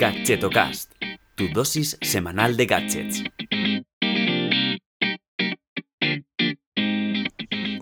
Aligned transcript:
Gadgetocast, 0.00 0.90
tu 1.34 1.48
dosis 1.52 1.98
semanal 2.00 2.56
de 2.56 2.64
gadgets. 2.64 3.22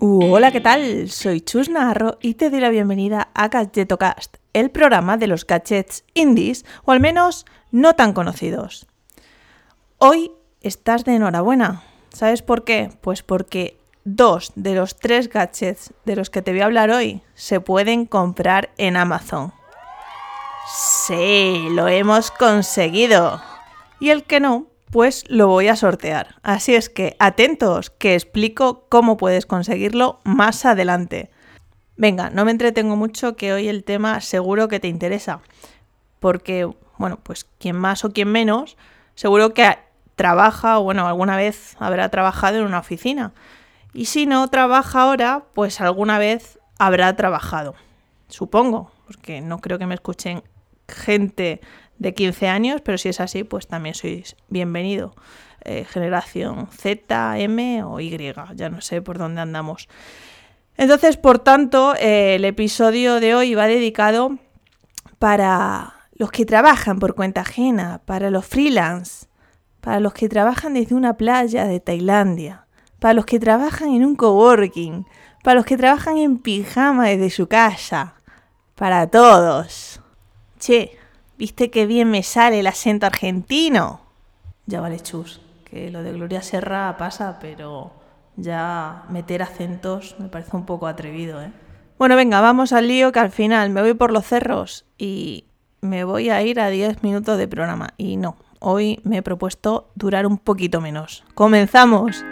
hola, 0.01 0.51
¿qué 0.51 0.59
tal? 0.59 1.09
Soy 1.09 1.39
Chus 1.39 1.69
Narro 1.69 2.17
y 2.21 2.33
te 2.33 2.49
doy 2.49 2.59
la 2.59 2.71
bienvenida 2.71 3.29
a 3.33 3.47
Gadgetocast, 3.47 4.35
el 4.51 4.69
programa 4.69 5.15
de 5.15 5.27
los 5.27 5.47
gadgets 5.47 6.03
indies, 6.13 6.65
o 6.83 6.91
al 6.91 6.99
menos 6.99 7.45
no 7.71 7.93
tan 7.93 8.11
conocidos. 8.11 8.85
Hoy 9.97 10.33
estás 10.59 11.05
de 11.05 11.15
enhorabuena. 11.15 11.83
¿Sabes 12.09 12.41
por 12.41 12.65
qué? 12.65 12.91
Pues 12.99 13.23
porque 13.23 13.79
dos 14.03 14.51
de 14.57 14.75
los 14.75 14.97
tres 14.97 15.29
gadgets 15.29 15.93
de 16.03 16.17
los 16.17 16.29
que 16.29 16.41
te 16.41 16.51
voy 16.51 16.59
a 16.59 16.65
hablar 16.65 16.89
hoy 16.89 17.21
se 17.33 17.61
pueden 17.61 18.05
comprar 18.05 18.71
en 18.77 18.97
Amazon. 18.97 19.53
Sí, 20.71 21.67
lo 21.71 21.87
hemos 21.87 22.29
conseguido. 22.29 23.41
Y 23.99 24.11
el 24.11 24.23
que 24.23 24.39
no, 24.39 24.67
pues 24.91 25.23
lo 25.27 25.47
voy 25.47 25.67
a 25.67 25.75
sortear. 25.75 26.35
Así 26.43 26.75
es 26.75 26.89
que 26.89 27.15
atentos, 27.19 27.89
que 27.89 28.13
explico 28.13 28.85
cómo 28.87 29.17
puedes 29.17 29.45
conseguirlo 29.47 30.19
más 30.23 30.65
adelante. 30.65 31.31
Venga, 31.97 32.29
no 32.29 32.45
me 32.45 32.51
entretengo 32.51 32.95
mucho 32.95 33.35
que 33.35 33.51
hoy 33.51 33.67
el 33.67 33.83
tema 33.83 34.21
seguro 34.21 34.67
que 34.67 34.79
te 34.79 34.87
interesa. 34.87 35.41
Porque, 36.19 36.69
bueno, 36.97 37.19
pues 37.23 37.45
quien 37.57 37.75
más 37.75 38.05
o 38.05 38.11
quien 38.11 38.31
menos, 38.31 38.77
seguro 39.15 39.53
que 39.53 39.77
trabaja 40.15 40.79
o 40.79 40.83
bueno, 40.83 41.07
alguna 41.07 41.35
vez 41.35 41.75
habrá 41.79 42.09
trabajado 42.09 42.57
en 42.57 42.65
una 42.65 42.79
oficina. 42.79 43.33
Y 43.91 44.05
si 44.05 44.27
no 44.27 44.47
trabaja 44.49 45.01
ahora, 45.01 45.45
pues 45.53 45.81
alguna 45.81 46.19
vez 46.19 46.59
habrá 46.77 47.15
trabajado. 47.15 47.73
Supongo, 48.27 48.91
porque 49.07 49.41
no 49.41 49.59
creo 49.59 49.79
que 49.79 49.87
me 49.87 49.95
escuchen 49.95 50.43
gente 50.89 51.61
de 51.97 52.13
15 52.13 52.47
años, 52.47 52.81
pero 52.81 52.97
si 52.97 53.09
es 53.09 53.19
así, 53.19 53.43
pues 53.43 53.67
también 53.67 53.95
sois 53.95 54.35
bienvenido. 54.47 55.13
Eh, 55.65 55.85
generación 55.85 56.67
Z, 56.71 57.37
M 57.39 57.83
o 57.83 57.99
Y, 57.99 58.17
ya 58.55 58.69
no 58.69 58.81
sé 58.81 59.01
por 59.01 59.17
dónde 59.17 59.41
andamos. 59.41 59.89
Entonces, 60.77 61.17
por 61.17 61.39
tanto, 61.39 61.93
eh, 61.95 62.35
el 62.35 62.45
episodio 62.45 63.19
de 63.19 63.35
hoy 63.35 63.53
va 63.53 63.67
dedicado 63.67 64.37
para 65.19 65.95
los 66.13 66.31
que 66.31 66.45
trabajan 66.45 66.99
por 66.99 67.15
cuenta 67.15 67.41
ajena, 67.41 68.01
para 68.05 68.29
los 68.29 68.45
freelance, 68.45 69.27
para 69.81 69.99
los 69.99 70.13
que 70.13 70.29
trabajan 70.29 70.73
desde 70.73 70.95
una 70.95 71.17
playa 71.17 71.65
de 71.65 71.81
Tailandia, 71.81 72.65
para 72.99 73.13
los 73.13 73.25
que 73.25 73.39
trabajan 73.39 73.89
en 73.89 74.05
un 74.05 74.15
coworking, 74.15 75.05
para 75.43 75.55
los 75.55 75.65
que 75.65 75.77
trabajan 75.77 76.17
en 76.17 76.37
pijama 76.37 77.07
desde 77.07 77.29
su 77.29 77.47
casa, 77.47 78.15
para 78.75 79.07
todos. 79.07 79.98
Che, 80.59 80.91
¿viste 81.37 81.71
qué 81.71 81.85
bien 81.85 82.11
me 82.11 82.21
sale 82.21 82.59
el 82.59 82.67
acento 82.67 83.05
argentino? 83.05 84.01
Ya 84.65 84.81
vale, 84.81 84.99
chus, 84.99 85.41
que 85.63 85.89
lo 85.89 86.03
de 86.03 86.11
Gloria 86.11 86.41
Serra 86.41 86.97
pasa, 86.97 87.39
pero 87.39 87.91
ya 88.35 89.05
meter 89.09 89.41
acentos 89.41 90.15
me 90.19 90.27
parece 90.27 90.55
un 90.55 90.65
poco 90.65 90.87
atrevido, 90.87 91.41
¿eh? 91.41 91.51
Bueno, 91.97 92.15
venga, 92.15 92.39
vamos 92.41 92.71
al 92.71 92.87
lío 92.87 93.11
que 93.11 93.19
al 93.19 93.31
final 93.31 93.69
me 93.71 93.81
voy 93.81 93.93
por 93.93 94.11
los 94.11 94.25
cerros 94.25 94.85
y 94.97 95.45
me 95.81 96.03
voy 96.03 96.29
a 96.29 96.41
ir 96.41 96.59
a 96.59 96.69
10 96.69 97.03
minutos 97.03 97.37
de 97.37 97.47
programa. 97.47 97.93
Y 97.97 98.17
no, 98.17 98.37
hoy 98.59 98.99
me 99.03 99.17
he 99.17 99.21
propuesto 99.21 99.89
durar 99.95 100.25
un 100.25 100.37
poquito 100.37 100.81
menos. 100.81 101.23
¡Comenzamos! 101.35 102.23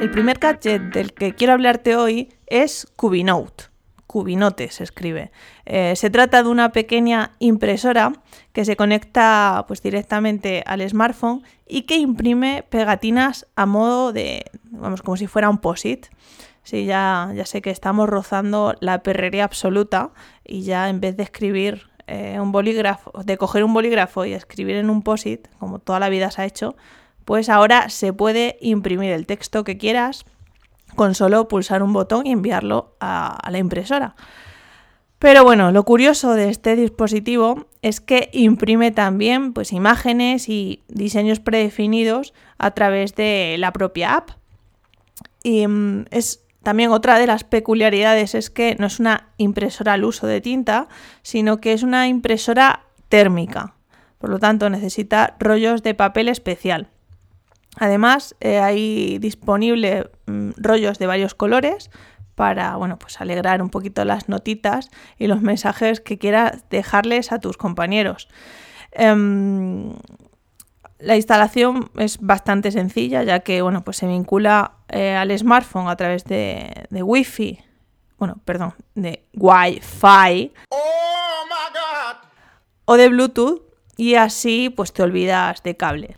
El 0.00 0.12
primer 0.12 0.38
gadget 0.38 0.80
del 0.94 1.12
que 1.12 1.34
quiero 1.34 1.54
hablarte 1.54 1.96
hoy 1.96 2.28
es 2.46 2.86
Cubinote. 2.94 3.64
Cubinote 4.06 4.70
se 4.70 4.84
escribe. 4.84 5.32
Eh, 5.66 5.96
se 5.96 6.08
trata 6.08 6.44
de 6.44 6.48
una 6.48 6.70
pequeña 6.70 7.32
impresora 7.40 8.12
que 8.52 8.64
se 8.64 8.76
conecta 8.76 9.64
pues, 9.66 9.82
directamente 9.82 10.62
al 10.66 10.88
smartphone 10.88 11.42
y 11.66 11.82
que 11.82 11.96
imprime 11.96 12.64
pegatinas 12.70 13.48
a 13.56 13.66
modo 13.66 14.12
de, 14.12 14.44
vamos, 14.70 15.02
como 15.02 15.16
si 15.16 15.26
fuera 15.26 15.50
un 15.50 15.58
POSIT. 15.58 16.06
Sí, 16.62 16.84
ya, 16.84 17.32
ya 17.34 17.44
sé 17.44 17.60
que 17.60 17.70
estamos 17.70 18.08
rozando 18.08 18.76
la 18.78 19.02
perrería 19.02 19.42
absoluta 19.42 20.12
y 20.44 20.62
ya 20.62 20.88
en 20.90 21.00
vez 21.00 21.16
de 21.16 21.24
escribir 21.24 21.88
eh, 22.06 22.38
un 22.40 22.52
bolígrafo, 22.52 23.10
de 23.24 23.36
coger 23.36 23.64
un 23.64 23.74
bolígrafo 23.74 24.24
y 24.24 24.32
escribir 24.32 24.76
en 24.76 24.90
un 24.90 25.02
POSIT, 25.02 25.48
como 25.58 25.80
toda 25.80 25.98
la 25.98 26.08
vida 26.08 26.30
se 26.30 26.42
ha 26.42 26.44
hecho, 26.44 26.76
pues 27.28 27.50
ahora 27.50 27.90
se 27.90 28.14
puede 28.14 28.56
imprimir 28.62 29.12
el 29.12 29.26
texto 29.26 29.62
que 29.62 29.76
quieras 29.76 30.24
con 30.96 31.14
solo 31.14 31.46
pulsar 31.46 31.82
un 31.82 31.92
botón 31.92 32.26
y 32.26 32.32
enviarlo 32.32 32.96
a, 33.00 33.46
la 33.50 33.58
impresora. 33.58 34.16
Pero 35.18 35.44
bueno, 35.44 35.70
lo 35.70 35.82
curioso 35.82 36.32
de 36.32 36.48
este 36.48 36.74
dispositivo 36.74 37.66
es 37.82 38.00
que 38.00 38.30
imprime 38.32 38.92
también 38.92 39.52
pues, 39.52 39.74
imágenes 39.74 40.48
y 40.48 40.84
diseños 40.88 41.38
predefinidos 41.38 42.32
a 42.56 42.70
través 42.70 43.14
de 43.14 43.56
la 43.58 43.74
propia 43.74 44.14
app. 44.14 44.30
Y 45.42 45.66
mm, 45.66 46.06
es 46.10 46.46
también 46.62 46.92
otra 46.92 47.18
de 47.18 47.26
las 47.26 47.44
peculiaridades 47.44 48.34
es 48.34 48.48
que 48.48 48.74
no 48.78 48.86
es 48.86 49.00
una 49.00 49.28
impresora 49.36 49.92
al 49.92 50.04
uso 50.04 50.26
de 50.26 50.40
tinta, 50.40 50.88
sino 51.20 51.60
que 51.60 51.74
es 51.74 51.82
una 51.82 52.08
impresora 52.08 52.86
térmica. 53.10 53.74
Por 54.16 54.30
lo 54.30 54.38
tanto, 54.38 54.70
necesita 54.70 55.36
rollos 55.38 55.82
de 55.82 55.92
papel 55.92 56.30
especial. 56.30 56.88
Además, 57.78 58.36
eh, 58.40 58.58
hay 58.58 59.18
disponible 59.18 60.10
mm, 60.26 60.50
rollos 60.56 60.98
de 60.98 61.06
varios 61.06 61.34
colores 61.34 61.90
para 62.34 62.76
bueno, 62.76 62.98
pues 62.98 63.20
alegrar 63.20 63.62
un 63.62 63.70
poquito 63.70 64.04
las 64.04 64.28
notitas 64.28 64.90
y 65.18 65.26
los 65.26 65.42
mensajes 65.42 66.00
que 66.00 66.18
quieras 66.18 66.64
dejarles 66.70 67.32
a 67.32 67.40
tus 67.40 67.56
compañeros. 67.56 68.28
Em, 68.92 69.94
la 70.98 71.16
instalación 71.16 71.90
es 71.96 72.18
bastante 72.20 72.70
sencilla, 72.70 73.22
ya 73.22 73.40
que 73.40 73.62
bueno, 73.62 73.84
pues 73.84 73.96
se 73.96 74.06
vincula 74.06 74.72
eh, 74.88 75.14
al 75.14 75.36
smartphone 75.36 75.88
a 75.88 75.96
través 75.96 76.24
de, 76.24 76.86
de 76.90 77.02
Wi-Fi. 77.02 77.58
Bueno, 78.18 78.38
perdón, 78.44 78.74
de 78.94 79.24
Wi-Fi. 79.34 80.52
Oh 80.70 80.98
o 82.90 82.96
de 82.96 83.08
Bluetooth. 83.08 83.62
Y 83.96 84.14
así 84.14 84.70
pues 84.70 84.92
te 84.92 85.02
olvidas 85.02 85.62
de 85.62 85.76
cable. 85.76 86.16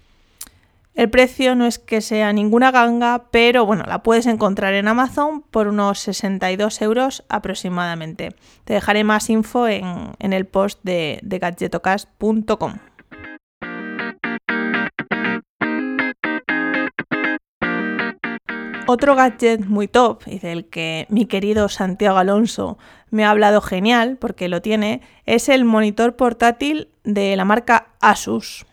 El 0.95 1.09
precio 1.09 1.55
no 1.55 1.67
es 1.67 1.79
que 1.79 2.01
sea 2.01 2.33
ninguna 2.33 2.73
ganga, 2.73 3.27
pero 3.31 3.65
bueno, 3.65 3.85
la 3.87 4.03
puedes 4.03 4.27
encontrar 4.27 4.75
en 4.75 4.89
Amazon 4.89 5.43
por 5.43 5.69
unos 5.69 6.01
62 6.01 6.83
euros 6.83 7.25
aproximadamente. 7.29 8.35
Te 8.65 8.75
dejaré 8.75 9.05
más 9.05 9.31
info 9.31 9.69
en, 9.69 10.15
el 10.19 10.47
post 10.47 10.81
de, 10.83 11.21
de 11.23 11.39
gadgetocast.com. 11.39 12.75
Otro 18.93 19.15
gadget 19.15 19.65
muy 19.67 19.87
top 19.87 20.23
y 20.27 20.41
del 20.41 20.69
que 20.69 21.07
mi 21.11 21.27
querido 21.27 21.69
Santiago 21.69 22.19
Alonso 22.19 22.77
me 23.11 23.25
ha 23.25 23.31
hablado 23.31 23.61
genial 23.61 24.17
porque 24.21 24.49
lo 24.49 24.63
tiene 24.63 25.01
es 25.27 25.49
el 25.49 25.65
monitor 25.65 26.17
portátil 26.17 26.89
de 27.05 27.37
la 27.37 27.45
marca 27.45 27.87
Asus. 28.01 28.67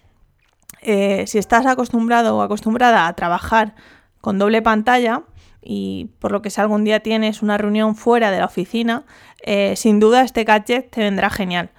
Eh, 0.82 1.26
si 1.28 1.38
estás 1.38 1.66
acostumbrado 1.66 2.38
o 2.38 2.42
acostumbrada 2.42 3.08
a 3.08 3.14
trabajar 3.14 3.76
con 4.22 4.38
doble 4.38 4.62
pantalla 4.62 5.24
y 5.62 6.12
por 6.20 6.32
lo 6.32 6.42
que 6.42 6.50
si 6.50 6.62
algún 6.62 6.84
día 6.84 7.02
tienes 7.02 7.42
una 7.42 7.58
reunión 7.58 7.96
fuera 7.96 8.32
de 8.32 8.40
la 8.40 8.46
oficina, 8.46 9.06
eh, 9.44 9.76
sin 9.76 10.00
duda 10.00 10.22
este 10.22 10.44
gadget 10.44 10.90
te 10.92 11.02
vendrá 11.02 11.30
genial. 11.30 11.72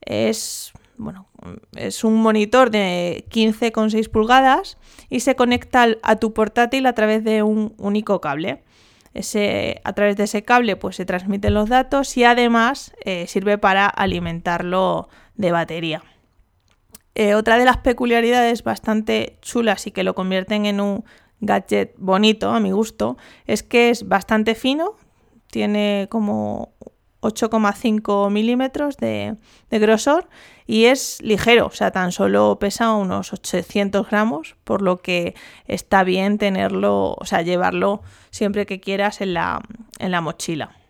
Es, 0.00 0.72
bueno, 0.96 1.26
es 1.76 2.04
un 2.04 2.22
monitor 2.22 2.70
de 2.70 3.24
15,6 3.30 4.08
pulgadas 4.10 4.78
y 5.08 5.20
se 5.20 5.34
conecta 5.34 5.86
a 6.02 6.16
tu 6.16 6.32
portátil 6.32 6.86
a 6.86 6.92
través 6.92 7.24
de 7.24 7.42
un 7.42 7.74
único 7.78 8.20
cable. 8.20 8.62
Ese, 9.14 9.80
a 9.84 9.92
través 9.92 10.16
de 10.16 10.24
ese 10.24 10.42
cable 10.42 10.76
pues, 10.76 10.96
se 10.96 11.04
transmiten 11.04 11.52
los 11.52 11.68
datos 11.68 12.16
y 12.16 12.24
además 12.24 12.94
eh, 13.04 13.26
sirve 13.26 13.58
para 13.58 13.86
alimentarlo 13.86 15.08
de 15.36 15.52
batería. 15.52 16.02
Eh, 17.14 17.34
otra 17.34 17.58
de 17.58 17.64
las 17.64 17.78
peculiaridades 17.78 18.62
bastante 18.62 19.38
chulas 19.42 19.86
y 19.86 19.90
que 19.90 20.02
lo 20.02 20.14
convierten 20.14 20.64
en 20.66 20.80
un 20.80 21.04
gadget 21.40 21.94
bonito 21.98 22.50
a 22.50 22.60
mi 22.60 22.70
gusto 22.70 23.18
es 23.46 23.62
que 23.62 23.90
es 23.90 24.08
bastante 24.08 24.54
fino, 24.54 24.96
tiene 25.48 26.06
como 26.10 26.72
8,5 27.20 28.30
milímetros 28.30 28.96
de, 28.96 29.36
grosor 29.70 30.28
y 30.66 30.86
es 30.86 31.20
ligero, 31.22 31.66
o 31.66 31.70
sea, 31.70 31.90
tan 31.90 32.12
solo 32.12 32.58
pesa 32.58 32.92
unos 32.92 33.32
800 33.32 34.08
gramos, 34.08 34.56
por 34.64 34.80
lo 34.80 34.98
que 34.98 35.34
está 35.66 36.04
bien 36.04 36.38
tenerlo, 36.38 37.14
o 37.18 37.24
sea, 37.24 37.42
llevarlo 37.42 38.02
siempre 38.30 38.64
que 38.66 38.80
quieras 38.80 39.20
en 39.20 39.34
la 39.34 40.20
mochila. 40.20 40.81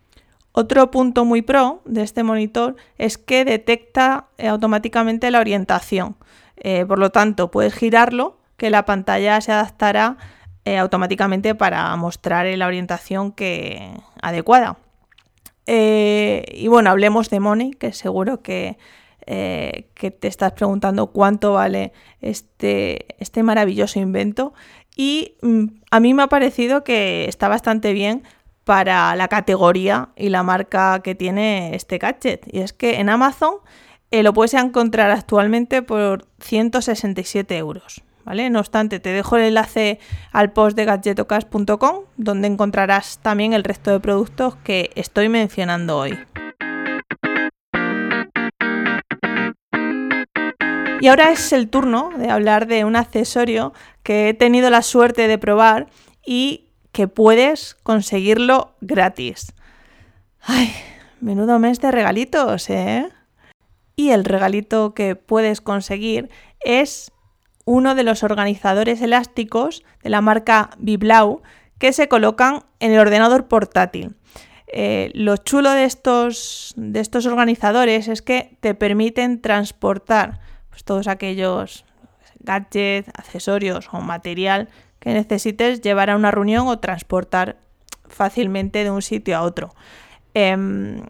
Otro 0.52 0.90
punto 0.90 1.24
muy 1.24 1.40
pro 1.40 1.80
de 1.86 2.02
este 2.02 2.22
monitor 2.22 2.76
es 2.98 3.16
que 3.16 3.44
detecta 3.44 4.26
eh, 4.36 4.48
automáticamente 4.48 5.30
la 5.30 5.40
orientación. 5.40 6.16
Eh, 6.56 6.84
por 6.86 6.98
lo 6.98 7.10
tanto, 7.10 7.50
puedes 7.50 7.74
girarlo 7.74 8.38
que 8.58 8.68
la 8.68 8.84
pantalla 8.84 9.40
se 9.40 9.50
adaptará 9.50 10.18
eh, 10.66 10.76
automáticamente 10.76 11.54
para 11.54 11.94
mostrar 11.96 12.46
la 12.46 12.66
orientación 12.66 13.32
que, 13.32 13.92
adecuada. 14.20 14.76
Y 15.66 16.68
bueno, 16.68 16.90
hablemos 16.90 17.30
de 17.30 17.40
Money, 17.40 17.70
que 17.70 17.92
seguro 17.92 18.42
que, 18.42 18.76
que 19.26 20.10
te 20.10 20.28
estás 20.28 20.52
preguntando 20.52 21.06
cuánto 21.06 21.54
vale 21.54 21.92
este, 22.20 23.06
este 23.18 23.42
maravilloso 23.42 23.98
invento. 24.00 24.52
Y 24.96 25.36
mm, 25.40 25.64
a 25.90 26.00
mí 26.00 26.14
me 26.14 26.24
ha 26.24 26.28
parecido 26.28 26.84
que 26.84 27.24
está 27.26 27.48
bastante 27.48 27.92
bien 27.92 28.22
para 28.64 29.14
la 29.16 29.28
categoría 29.28 30.10
y 30.16 30.28
la 30.28 30.42
marca 30.42 31.00
que 31.02 31.14
tiene 31.14 31.74
este 31.74 31.98
gadget. 31.98 32.46
Y 32.52 32.60
es 32.60 32.72
que 32.72 33.00
en 33.00 33.08
Amazon 33.08 33.56
eh, 34.10 34.22
lo 34.22 34.32
puedes 34.32 34.54
encontrar 34.54 35.10
actualmente 35.10 35.82
por 35.82 36.26
167 36.40 37.56
euros. 37.56 38.02
¿Vale? 38.24 38.50
No 38.50 38.60
obstante, 38.60 39.00
te 39.00 39.08
dejo 39.08 39.36
el 39.36 39.42
enlace 39.42 39.98
al 40.30 40.52
post 40.52 40.76
de 40.76 40.84
gadgetocast.com 40.84 42.04
donde 42.16 42.46
encontrarás 42.46 43.18
también 43.18 43.52
el 43.52 43.64
resto 43.64 43.90
de 43.90 43.98
productos 43.98 44.54
que 44.56 44.90
estoy 44.94 45.28
mencionando 45.28 45.98
hoy. 45.98 46.16
Y 51.00 51.08
ahora 51.08 51.32
es 51.32 51.52
el 51.52 51.68
turno 51.68 52.10
de 52.16 52.30
hablar 52.30 52.68
de 52.68 52.84
un 52.84 52.94
accesorio 52.94 53.72
que 54.04 54.28
he 54.28 54.34
tenido 54.34 54.70
la 54.70 54.82
suerte 54.82 55.26
de 55.26 55.36
probar 55.36 55.88
y 56.24 56.68
que 56.92 57.08
puedes 57.08 57.74
conseguirlo 57.82 58.74
gratis. 58.80 59.54
Ay, 60.40 60.72
menudo 61.20 61.58
mes 61.58 61.80
de 61.80 61.90
regalitos, 61.90 62.68
¿eh? 62.70 63.08
Y 63.96 64.10
el 64.10 64.24
regalito 64.24 64.94
que 64.94 65.16
puedes 65.16 65.60
conseguir 65.60 66.30
es 66.60 67.12
uno 67.64 67.94
de 67.94 68.02
los 68.02 68.22
organizadores 68.22 69.00
elásticos 69.00 69.82
de 70.02 70.10
la 70.10 70.20
marca 70.20 70.70
Biblau 70.78 71.42
que 71.78 71.92
se 71.92 72.08
colocan 72.08 72.64
en 72.80 72.92
el 72.92 73.00
ordenador 73.00 73.48
portátil. 73.48 74.16
Eh, 74.66 75.10
lo 75.14 75.36
chulo 75.36 75.70
de 75.72 75.84
estos, 75.84 76.72
de 76.76 77.00
estos 77.00 77.26
organizadores 77.26 78.08
es 78.08 78.22
que 78.22 78.56
te 78.60 78.74
permiten 78.74 79.40
transportar 79.40 80.40
pues, 80.70 80.84
todos 80.84 81.08
aquellos 81.08 81.84
gadgets, 82.40 83.08
accesorios 83.10 83.88
o 83.92 84.00
material 84.00 84.68
que 85.02 85.12
necesites 85.12 85.80
llevar 85.80 86.10
a 86.10 86.16
una 86.16 86.30
reunión 86.30 86.68
o 86.68 86.78
transportar 86.78 87.56
fácilmente 88.06 88.84
de 88.84 88.90
un 88.92 89.02
sitio 89.02 89.36
a 89.36 89.42
otro. 89.42 89.74
Em, 90.32 91.02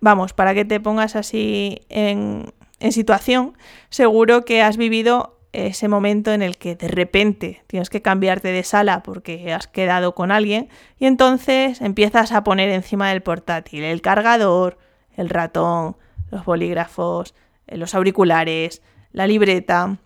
vamos, 0.00 0.32
para 0.32 0.54
que 0.54 0.64
te 0.64 0.78
pongas 0.78 1.16
así 1.16 1.80
en, 1.88 2.52
en 2.78 2.92
situación, 2.92 3.58
seguro 3.88 4.44
que 4.44 4.62
has 4.62 4.76
vivido 4.76 5.36
ese 5.52 5.88
momento 5.88 6.32
en 6.32 6.42
el 6.42 6.58
que 6.58 6.76
de 6.76 6.86
repente 6.86 7.64
tienes 7.66 7.90
que 7.90 8.02
cambiarte 8.02 8.52
de 8.52 8.62
sala 8.62 9.02
porque 9.02 9.52
has 9.52 9.66
quedado 9.66 10.14
con 10.14 10.30
alguien 10.30 10.68
y 10.96 11.06
entonces 11.06 11.80
empiezas 11.80 12.30
a 12.30 12.44
poner 12.44 12.68
encima 12.68 13.08
del 13.08 13.20
portátil 13.20 13.82
el 13.82 14.00
cargador, 14.00 14.78
el 15.16 15.28
ratón, 15.28 15.96
los 16.30 16.44
bolígrafos, 16.44 17.34
los 17.66 17.96
auriculares, 17.96 18.80
la 19.10 19.26
libreta, 19.26 19.98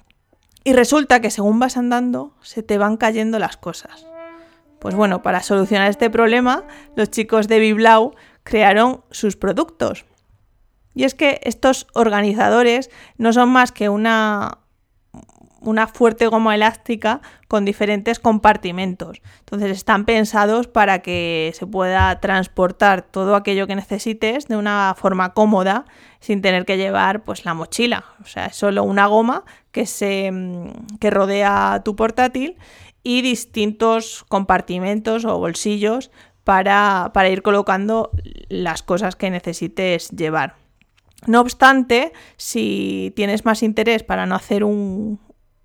y 0.65 0.73
resulta 0.73 1.21
que 1.21 1.31
según 1.31 1.59
vas 1.61 1.77
andando 1.77 2.35
se 2.41 2.63
te 2.63 2.79
van 2.79 2.97
cayendo 2.97 3.39
las 3.39 3.59
cosas. 3.59 4.07
Pues 4.81 4.95
bueno, 4.95 5.23
para 5.23 5.43
solucionar 5.43 5.89
este 5.89 6.11
problema, 6.11 6.65
los 6.97 7.11
chicos 7.11 7.49
de 7.49 7.59
Biblau 7.59 8.15
crearon 8.43 9.03
sus 9.11 9.37
productos. 9.37 10.05
Y 10.95 11.05
es 11.05 11.15
que 11.15 11.41
estos 11.45 11.87
organizadores 11.93 12.91
no 13.17 13.33
son 13.33 13.51
más 13.51 13.73
que 13.73 13.89
una, 13.89 14.59
una 15.65 15.87
fuerte 15.87 16.27
goma 16.27 16.55
elástica 16.55 17.21
con 17.49 17.65
diferentes 17.65 18.19
compartimentos. 18.19 19.21
Entonces 19.41 19.71
están 19.71 20.05
pensados 20.05 20.69
para 20.69 21.01
que 21.01 21.53
se 21.55 21.67
pueda 21.67 22.21
transportar 22.21 23.03
todo 23.03 23.35
aquello 23.37 23.67
que 23.67 23.75
necesites 23.75 24.47
de 24.49 24.57
una 24.57 24.95
forma 24.97 25.35
cómoda 25.35 25.85
sin 26.21 26.43
tener 26.43 26.65
que 26.65 26.77
llevar 26.77 27.25
pues 27.25 27.45
la 27.45 27.55
mochila. 27.55 28.05
O 28.23 28.27
sea, 28.27 28.47
es 28.47 28.57
solo 28.57 28.85
una 28.85 29.07
goma 29.07 29.45
que 29.73 29.87
se 29.87 30.31
mm, 30.31 30.99
que 31.01 31.11
rodea 31.11 31.83
tu 31.85 31.97
portátil 31.97 32.57
y 33.03 33.23
distintos 33.23 34.25
compartimentos 34.29 35.25
o 35.25 35.39
bolsillos 35.39 36.11
para, 36.45 37.11
para 37.15 37.29
ir 37.29 37.43
colocando 37.43 38.11
las 38.49 38.83
cosas 38.83 39.17
que 39.17 39.31
necesites 39.31 40.11
llevar. 40.11 40.57
No 41.27 41.41
obstante, 41.41 42.13
si 42.37 43.13
tienes 43.17 43.45
más 43.45 43.63
interés 43.63 44.03
para 44.03 44.27
no 44.27 44.35
hacer 44.35 44.63
un, 44.63 45.19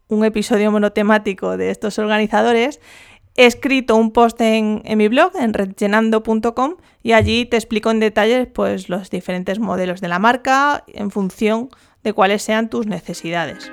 un 0.10 0.26
episodio 0.26 0.72
monotemático 0.72 1.56
de 1.56 1.70
estos 1.70 2.00
organizadores, 2.00 2.82
he 3.36 3.46
escrito 3.46 3.96
un 3.96 4.12
post 4.12 4.42
en, 4.42 4.82
mi 4.98 5.08
blog, 5.08 5.32
en 5.40 5.54
redllenando.com, 5.54 6.76
y 7.04 7.14
allí 7.14 7.46
te 7.46 7.58
explico 7.58 7.92
en 7.92 8.00
detalle 8.00 8.48
pues, 8.48 8.90
los 8.90 9.10
diferentes 9.10 9.60
modelos 9.60 10.02
de 10.02 10.08
la 10.08 10.20
marca 10.20 10.84
en 10.88 11.12
función 11.12 11.70
de 12.04 12.14
cuáles 12.14 12.42
sean 12.42 12.70
tus 12.70 12.88
necesidades. 12.88 13.72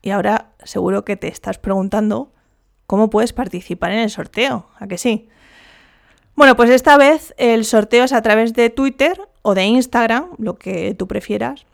Y 0.00 0.10
ahora 0.10 0.52
seguro 0.62 1.04
que 1.04 1.16
te 1.16 1.28
estás 1.28 1.58
preguntando 1.58 2.32
cómo 2.86 3.10
puedes 3.10 3.32
participar 3.32 3.92
en 3.92 3.98
el 3.98 4.10
sorteo, 4.10 4.68
¿a 4.78 4.86
que 4.86 4.98
sí? 4.98 5.28
Bueno, 6.36 6.56
pues 6.56 6.70
esta 6.70 6.96
vez 6.98 7.34
el 7.36 7.64
sorteo 7.64 8.04
es 8.04 8.12
a 8.12 8.22
través 8.22 8.52
de 8.52 8.70
Twitter 8.70 9.20
o 9.46 9.54
de 9.54 9.64
Instagram, 9.66 10.30
lo 10.38 10.56
que 10.56 10.94
tú 10.94 11.06
prefieras, 11.06 11.66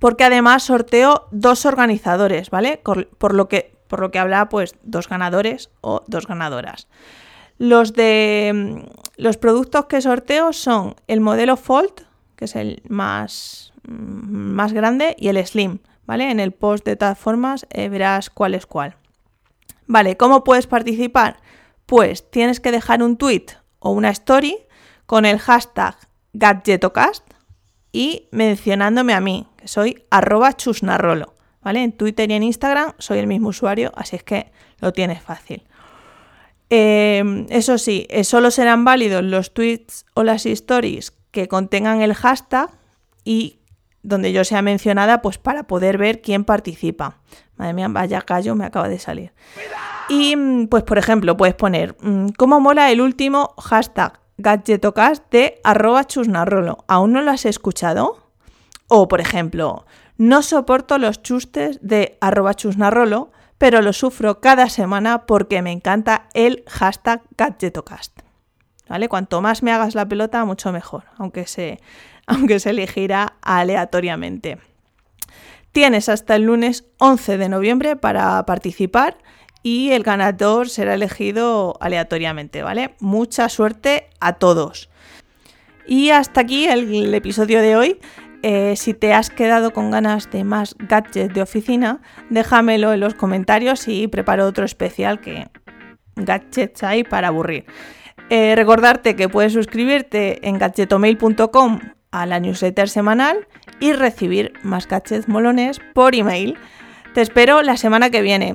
porque 0.00 0.24
además 0.24 0.64
sorteo 0.64 1.28
dos 1.30 1.64
organizadores, 1.64 2.50
¿vale? 2.50 2.80
Por, 2.82 3.32
lo 3.32 3.48
que, 3.48 3.78
por 3.86 4.00
lo 4.00 4.10
que 4.10 4.18
habla, 4.18 4.48
pues 4.48 4.74
dos 4.82 5.08
ganadores 5.08 5.70
o 5.82 6.02
dos 6.08 6.26
ganadoras. 6.26 6.88
Los 7.58 7.92
de 7.92 8.52
mm, 8.52 9.22
los 9.22 9.36
productos 9.36 9.86
que 9.86 10.00
sorteo 10.00 10.52
son 10.52 10.96
el 11.06 11.20
modelo 11.20 11.56
Fold, 11.56 11.92
que 12.34 12.46
es 12.46 12.56
el 12.56 12.82
más, 12.88 13.72
mm, 13.86 13.92
más 13.92 14.72
grande, 14.72 15.14
y 15.16 15.28
el 15.28 15.46
Slim, 15.46 15.78
¿vale? 16.06 16.32
En 16.32 16.40
el 16.40 16.50
post 16.50 16.84
de 16.84 16.96
todas 16.96 17.16
formas 17.16 17.68
eh, 17.70 17.88
verás 17.88 18.30
cuál 18.30 18.54
es 18.54 18.66
cuál. 18.66 18.96
Vale, 19.86 20.16
¿cómo 20.16 20.42
puedes 20.42 20.66
participar? 20.66 21.36
Pues 21.86 22.28
tienes 22.32 22.58
que 22.58 22.72
dejar 22.72 23.00
un 23.00 23.16
tweet 23.16 23.46
o 23.78 23.92
una 23.92 24.10
story 24.10 24.58
con 25.06 25.24
el 25.24 25.38
hashtag 25.38 25.96
gadgetocast 26.38 27.24
y 27.92 28.28
mencionándome 28.30 29.14
a 29.14 29.20
mí, 29.20 29.46
que 29.56 29.68
soy 29.68 30.04
arroba 30.10 30.52
chusnarrolo. 30.54 31.34
¿Vale? 31.62 31.82
En 31.82 31.90
Twitter 31.90 32.30
y 32.30 32.34
en 32.34 32.44
Instagram 32.44 32.92
soy 32.98 33.18
el 33.18 33.26
mismo 33.26 33.48
usuario, 33.48 33.90
así 33.96 34.14
es 34.14 34.22
que 34.22 34.52
lo 34.78 34.92
tienes 34.92 35.20
fácil. 35.20 35.64
Em, 36.70 37.46
eso 37.48 37.76
sí, 37.78 38.06
eh, 38.08 38.22
solo 38.22 38.52
serán 38.52 38.84
válidos 38.84 39.24
los 39.24 39.52
tweets 39.52 40.04
o 40.14 40.22
las 40.22 40.46
stories 40.46 41.12
que 41.32 41.48
contengan 41.48 42.02
el 42.02 42.14
hashtag 42.14 42.70
y 43.24 43.58
donde 44.02 44.32
yo 44.32 44.44
sea 44.44 44.62
mencionada, 44.62 45.22
pues 45.22 45.38
para 45.38 45.64
poder 45.64 45.98
ver 45.98 46.22
quién 46.22 46.44
participa. 46.44 47.18
Madre 47.56 47.72
mía, 47.72 47.88
vaya 47.88 48.22
callo, 48.22 48.54
me 48.54 48.64
acaba 48.64 48.88
de 48.88 49.00
salir. 49.00 49.32
Y 50.08 50.36
mm, 50.36 50.68
pues, 50.68 50.84
por 50.84 50.98
ejemplo, 50.98 51.36
puedes 51.36 51.56
poner, 51.56 51.96
mm, 52.00 52.28
¿cómo 52.36 52.60
mola 52.60 52.92
el 52.92 53.00
último 53.00 53.54
hashtag? 53.58 54.20
Gadgetocast 54.38 55.30
de 55.30 55.60
arroba 55.64 56.04
chusnarrolo. 56.04 56.84
¿Aún 56.88 57.12
no 57.12 57.22
lo 57.22 57.30
has 57.30 57.44
escuchado? 57.44 58.22
O, 58.88 59.08
por 59.08 59.20
ejemplo, 59.20 59.86
no 60.16 60.42
soporto 60.42 60.98
los 60.98 61.22
chustes 61.22 61.78
de 61.82 62.16
arroba 62.20 62.54
chusnarrolo, 62.54 63.30
pero 63.58 63.82
lo 63.82 63.92
sufro 63.92 64.40
cada 64.40 64.68
semana 64.68 65.26
porque 65.26 65.62
me 65.62 65.72
encanta 65.72 66.28
el 66.34 66.64
hashtag 66.68 67.22
gadgetocast. 67.36 68.20
¿Vale? 68.88 69.08
Cuanto 69.08 69.40
más 69.40 69.62
me 69.62 69.72
hagas 69.72 69.94
la 69.94 70.06
pelota, 70.06 70.44
mucho 70.44 70.72
mejor, 70.72 71.04
aunque 71.18 71.46
se, 71.46 71.80
aunque 72.26 72.60
se 72.60 72.72
aleatoriamente. 73.42 74.58
Tienes 75.72 76.08
hasta 76.08 76.36
el 76.36 76.44
lunes 76.44 76.84
11 76.98 77.36
de 77.36 77.48
noviembre 77.48 77.96
para 77.96 78.44
participar 78.46 79.18
y 79.66 79.90
el 79.90 80.04
ganador 80.04 80.68
será 80.68 80.94
elegido 80.94 81.76
aleatoriamente, 81.80 82.62
¿vale? 82.62 82.94
Mucha 83.00 83.48
suerte 83.48 84.06
a 84.20 84.34
todos. 84.34 84.88
Y 85.88 86.10
hasta 86.10 86.42
aquí 86.42 86.68
el, 86.68 87.12
episodio 87.12 87.60
de 87.60 87.74
hoy. 87.74 87.98
Eh, 88.44 88.76
si 88.76 88.94
te 88.94 89.12
has 89.12 89.28
quedado 89.28 89.72
con 89.72 89.90
ganas 89.90 90.30
de 90.30 90.44
más 90.44 90.76
gadgets 90.78 91.34
de 91.34 91.42
oficina, 91.42 92.00
déjamelo 92.30 92.92
en 92.92 93.00
los 93.00 93.14
comentarios 93.14 93.88
y 93.88 94.06
preparo 94.06 94.46
otro 94.46 94.64
especial 94.64 95.20
que 95.20 95.48
gadgets 96.14 96.84
hay 96.84 97.02
para 97.02 97.26
aburrir. 97.26 97.64
Eh, 98.30 98.54
recordarte 98.54 99.16
que 99.16 99.28
puedes 99.28 99.52
suscribirte 99.52 100.46
en 100.46 100.58
gadgetomail.com 100.58 101.80
a 102.12 102.26
la 102.26 102.38
newsletter 102.38 102.88
semanal 102.88 103.48
y 103.80 103.94
recibir 103.94 104.52
más 104.62 104.86
gadgets 104.86 105.26
molones 105.26 105.80
por 105.92 106.14
email. 106.14 106.56
Te 107.14 107.20
espero 107.20 107.62
la 107.62 107.76
semana 107.76 108.10
que 108.10 108.22
viene. 108.22 108.54